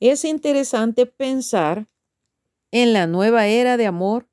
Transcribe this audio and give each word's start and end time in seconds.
Es 0.00 0.24
interesante 0.24 1.06
pensar 1.06 1.88
en 2.70 2.92
la 2.92 3.06
nueva 3.06 3.46
era 3.46 3.76
de 3.76 3.86
amor 3.86 4.28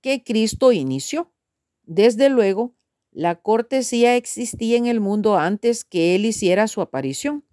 que 0.00 0.22
Cristo 0.22 0.70
inició. 0.70 1.32
Desde 1.82 2.28
luego, 2.28 2.74
la 3.10 3.36
cortesía 3.36 4.14
existía 4.14 4.76
en 4.76 4.86
el 4.86 5.00
mundo 5.00 5.36
antes 5.36 5.84
que 5.84 6.14
Él 6.14 6.24
hiciera 6.24 6.68
su 6.68 6.80
aparición. 6.82 7.44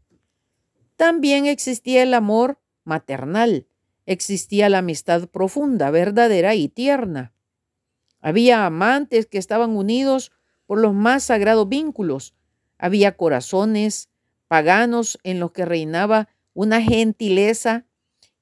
También 0.96 1.48
existía 1.48 2.04
el 2.04 2.14
amor 2.14 2.60
maternal, 2.84 3.68
existía 4.06 4.70
la 4.70 4.80
amistad 4.80 5.28
profunda, 5.28 5.90
verdadera 5.90 6.54
y 6.54 6.68
tierna. 6.68 7.34
Había 8.22 8.66
amantes 8.66 9.26
que 9.26 9.40
estaban 9.40 9.76
unidos 9.76 10.32
por 10.68 10.80
los 10.80 10.94
más 10.94 11.24
sagrados 11.24 11.68
vínculos. 11.68 12.36
Había 12.78 13.18
corazones 13.18 14.10
paganos 14.48 15.20
en 15.24 15.40
los 15.40 15.52
que 15.52 15.66
reinaba 15.66 16.30
una 16.56 16.82
gentileza 16.82 17.86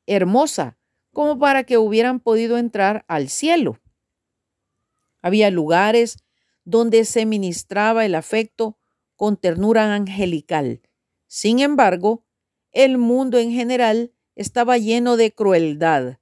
hermosa, 0.06 0.78
como 1.12 1.38
para 1.40 1.64
que 1.64 1.78
hubieran 1.78 2.20
podido 2.20 2.58
entrar 2.58 3.04
al 3.08 3.28
cielo. 3.28 3.80
Había 5.22 5.50
lugares 5.50 6.18
donde 6.64 7.06
se 7.06 7.26
ministraba 7.26 8.06
el 8.06 8.16
afecto 8.16 8.78
con 9.16 9.36
ternura 9.36 9.94
angelical. 9.94 10.82
Sin 11.28 11.60
embargo, 11.60 12.24
el 12.72 12.98
mundo 12.98 13.40
en 13.40 13.52
general 13.52 14.14
estaba 14.36 14.78
lleno 14.78 15.18
de 15.18 15.32
crueldad. 15.32 16.20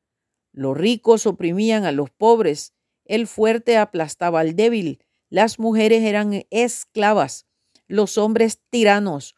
Los 0.54 0.77
ricos 0.77 1.26
oprimían 1.26 1.85
a 1.85 1.91
los 1.91 2.10
pobres, 2.10 2.73
el 3.05 3.27
fuerte 3.27 3.77
aplastaba 3.77 4.40
al 4.40 4.55
débil, 4.55 5.04
las 5.30 5.60
mujeres 5.60 6.04
eran 6.04 6.46
esclavas, 6.49 7.48
los 7.88 8.18
hombres 8.18 8.60
tiranos. 8.70 9.35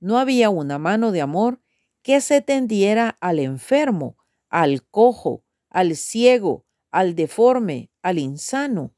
No 0.00 0.18
había 0.18 0.50
una 0.50 0.78
mano 0.78 1.10
de 1.10 1.22
amor 1.22 1.63
que 2.04 2.20
se 2.20 2.42
tendiera 2.42 3.16
al 3.20 3.38
enfermo, 3.40 4.18
al 4.50 4.86
cojo, 4.86 5.42
al 5.70 5.96
ciego, 5.96 6.66
al 6.92 7.14
deforme, 7.14 7.90
al 8.02 8.18
insano. 8.18 8.94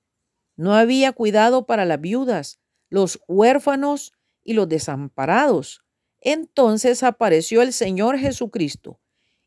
No 0.56 0.74
había 0.74 1.12
cuidado 1.12 1.66
para 1.66 1.84
las 1.84 2.00
viudas, 2.00 2.58
los 2.90 3.20
huérfanos 3.28 4.12
y 4.42 4.54
los 4.54 4.68
desamparados. 4.68 5.84
Entonces 6.20 7.04
apareció 7.04 7.62
el 7.62 7.72
Señor 7.72 8.18
Jesucristo 8.18 9.00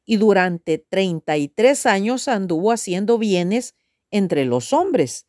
y 0.06 0.16
durante 0.16 0.78
33 0.78 1.86
años 1.86 2.30
anduvo 2.30 2.72
haciendo 2.72 3.18
bienes 3.18 3.76
entre 4.10 4.46
los 4.46 4.72
hombres. 4.72 5.28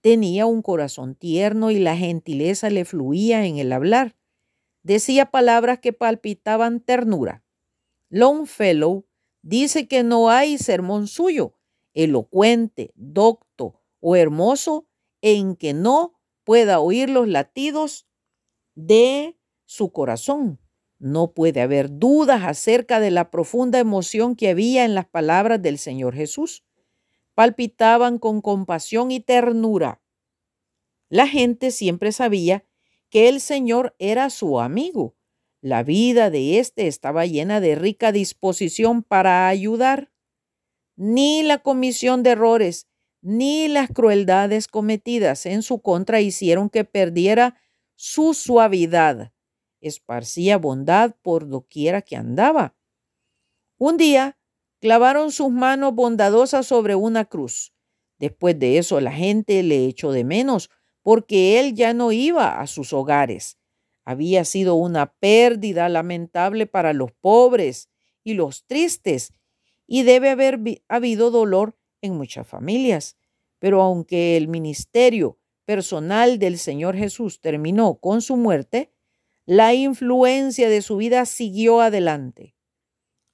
Tenía 0.00 0.46
un 0.46 0.62
corazón 0.62 1.14
tierno 1.14 1.70
y 1.70 1.78
la 1.78 1.96
gentileza 1.96 2.70
le 2.70 2.84
fluía 2.84 3.46
en 3.46 3.58
el 3.58 3.72
hablar. 3.72 4.16
Decía 4.82 5.30
palabras 5.30 5.78
que 5.78 5.92
palpitaban 5.92 6.80
ternura. 6.80 7.44
Longfellow 8.10 9.06
dice 9.42 9.86
que 9.88 10.02
no 10.02 10.30
hay 10.30 10.58
sermón 10.58 11.06
suyo, 11.06 11.54
elocuente, 11.94 12.92
docto 12.94 13.80
o 14.00 14.16
hermoso, 14.16 14.86
en 15.20 15.56
que 15.56 15.74
no 15.74 16.14
pueda 16.44 16.80
oír 16.80 17.10
los 17.10 17.28
latidos 17.28 18.06
de 18.74 19.36
su 19.66 19.92
corazón. 19.92 20.60
No 20.98 21.32
puede 21.32 21.60
haber 21.60 21.98
dudas 21.98 22.42
acerca 22.44 23.00
de 23.00 23.10
la 23.10 23.30
profunda 23.30 23.78
emoción 23.78 24.34
que 24.34 24.48
había 24.48 24.84
en 24.84 24.94
las 24.94 25.06
palabras 25.06 25.60
del 25.60 25.78
Señor 25.78 26.14
Jesús. 26.14 26.64
Palpitaban 27.34 28.18
con 28.18 28.40
compasión 28.40 29.10
y 29.10 29.20
ternura. 29.20 30.00
La 31.08 31.28
gente 31.28 31.70
siempre 31.70 32.12
sabía 32.12 32.64
que 33.10 33.28
el 33.28 33.40
Señor 33.40 33.94
era 33.98 34.30
su 34.30 34.60
amigo 34.60 35.17
la 35.60 35.82
vida 35.82 36.30
de 36.30 36.58
éste 36.58 36.86
estaba 36.86 37.26
llena 37.26 37.60
de 37.60 37.74
rica 37.74 38.12
disposición 38.12 39.02
para 39.02 39.48
ayudar. 39.48 40.10
Ni 40.96 41.42
la 41.42 41.58
comisión 41.58 42.22
de 42.22 42.30
errores, 42.30 42.86
ni 43.20 43.68
las 43.68 43.90
crueldades 43.90 44.68
cometidas 44.68 45.46
en 45.46 45.62
su 45.62 45.80
contra 45.80 46.20
hicieron 46.20 46.70
que 46.70 46.84
perdiera 46.84 47.56
su 47.96 48.34
suavidad. 48.34 49.32
Esparcía 49.80 50.58
bondad 50.58 51.14
por 51.22 51.48
doquiera 51.48 52.02
que 52.02 52.16
andaba. 52.16 52.76
Un 53.76 53.96
día 53.96 54.38
clavaron 54.80 55.32
sus 55.32 55.50
manos 55.50 55.94
bondadosas 55.94 56.66
sobre 56.66 56.94
una 56.94 57.24
cruz. 57.24 57.72
Después 58.18 58.58
de 58.58 58.78
eso 58.78 59.00
la 59.00 59.12
gente 59.12 59.62
le 59.62 59.86
echó 59.86 60.12
de 60.12 60.24
menos 60.24 60.70
porque 61.02 61.58
él 61.58 61.74
ya 61.74 61.94
no 61.94 62.12
iba 62.12 62.60
a 62.60 62.66
sus 62.66 62.92
hogares 62.92 63.58
había 64.08 64.46
sido 64.46 64.74
una 64.76 65.12
pérdida 65.12 65.86
lamentable 65.90 66.66
para 66.66 66.94
los 66.94 67.12
pobres 67.12 67.90
y 68.24 68.32
los 68.32 68.64
tristes 68.64 69.34
y 69.86 70.02
debe 70.02 70.30
haber 70.30 70.58
habido 70.88 71.30
dolor 71.30 71.76
en 72.00 72.16
muchas 72.16 72.46
familias. 72.46 73.18
Pero 73.58 73.82
aunque 73.82 74.38
el 74.38 74.48
ministerio 74.48 75.38
personal 75.66 76.38
del 76.38 76.56
Señor 76.56 76.96
Jesús 76.96 77.42
terminó 77.42 77.96
con 77.96 78.22
su 78.22 78.38
muerte, 78.38 78.94
la 79.44 79.74
influencia 79.74 80.70
de 80.70 80.80
su 80.80 80.96
vida 80.96 81.26
siguió 81.26 81.82
adelante. 81.82 82.56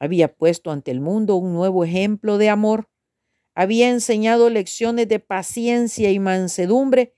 Había 0.01 0.35
puesto 0.35 0.73
ante 0.73 0.91
el 0.91 1.01
mundo 1.01 1.37
un 1.37 1.53
nuevo 1.53 1.85
ejemplo 1.85 2.37
de 2.37 2.49
amor, 2.49 2.89
había 3.55 3.91
enseñado 3.91 4.51
lecciones 4.51 5.07
de 5.07 5.21
paciencia 5.21 6.11
y 6.11 6.19
mansedumbre 6.19 7.15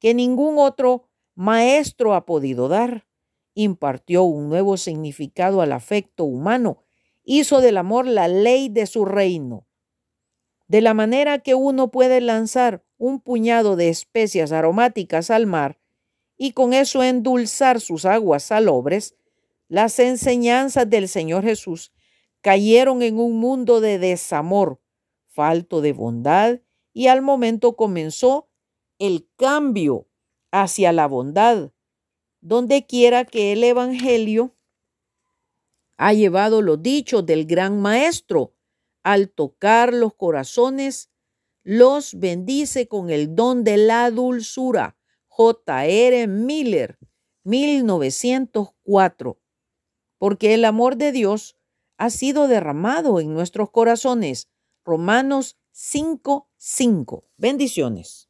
que 0.00 0.12
ningún 0.12 0.58
otro 0.58 1.05
maestro 1.36 2.14
ha 2.14 2.26
podido 2.26 2.66
dar. 2.66 3.06
Impartió 3.54 4.24
un 4.24 4.48
nuevo 4.48 4.76
significado 4.76 5.60
al 5.60 5.72
afecto 5.72 6.24
humano. 6.24 6.82
Hizo 7.22 7.60
del 7.60 7.76
amor 7.76 8.06
la 8.06 8.26
ley 8.26 8.68
de 8.68 8.86
su 8.86 9.04
reino. 9.04 9.68
De 10.66 10.80
la 10.80 10.94
manera 10.94 11.38
que 11.38 11.54
uno 11.54 11.92
puede 11.92 12.20
lanzar 12.20 12.84
un 12.98 13.20
puñado 13.20 13.76
de 13.76 13.88
especias 13.88 14.50
aromáticas 14.50 15.30
al 15.30 15.46
mar 15.46 15.78
y 16.36 16.52
con 16.52 16.72
eso 16.72 17.02
endulzar 17.02 17.80
sus 17.80 18.04
aguas 18.04 18.42
salobres, 18.42 19.16
las 19.68 19.98
enseñanzas 19.98 20.88
del 20.88 21.08
Señor 21.08 21.44
Jesús 21.44 21.92
cayeron 22.40 23.02
en 23.02 23.18
un 23.18 23.38
mundo 23.38 23.80
de 23.80 23.98
desamor, 23.98 24.80
falto 25.28 25.80
de 25.80 25.92
bondad, 25.92 26.60
y 26.92 27.08
al 27.08 27.22
momento 27.22 27.76
comenzó 27.76 28.48
el 28.98 29.28
cambio 29.36 30.08
hacia 30.62 30.92
la 30.92 31.06
bondad, 31.06 31.72
donde 32.40 32.86
quiera 32.86 33.24
que 33.24 33.52
el 33.52 33.64
Evangelio 33.64 34.56
ha 35.98 36.12
llevado 36.12 36.62
los 36.62 36.82
dichos 36.82 37.24
del 37.26 37.46
gran 37.46 37.80
Maestro, 37.80 38.54
al 39.02 39.30
tocar 39.30 39.94
los 39.94 40.14
corazones, 40.14 41.10
los 41.62 42.18
bendice 42.18 42.88
con 42.88 43.10
el 43.10 43.34
don 43.34 43.64
de 43.64 43.76
la 43.76 44.10
dulzura. 44.10 44.96
J.R. 45.28 46.26
Miller, 46.28 46.98
1904. 47.44 49.38
Porque 50.18 50.54
el 50.54 50.64
amor 50.64 50.96
de 50.96 51.12
Dios 51.12 51.56
ha 51.98 52.10
sido 52.10 52.48
derramado 52.48 53.20
en 53.20 53.34
nuestros 53.34 53.70
corazones. 53.70 54.48
Romanos 54.84 55.58
5:5. 55.72 57.24
Bendiciones. 57.36 58.25